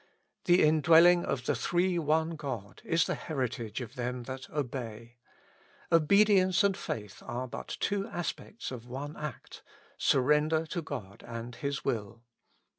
The 0.45 0.63
indwell 0.63 1.05
ing 1.05 1.25
of 1.25 1.45
the 1.45 1.53
Three 1.53 1.99
one 1.99 2.31
God 2.35 2.81
is 2.83 3.05
the 3.05 3.13
heritage 3.13 3.81
of 3.81 3.93
them 3.93 4.23
that 4.23 4.49
obey. 4.49 5.17
Obedience 5.91 6.63
and 6.63 6.75
faith 6.75 7.21
are 7.23 7.47
but 7.47 7.77
two 7.79 8.07
aspects 8.07 8.71
of 8.71 8.87
one 8.87 9.15
act,— 9.15 9.61
surrender 9.99 10.65
to 10.65 10.81
God 10.81 11.23
and 11.27 11.53
His 11.53 11.85
will. 11.85 12.23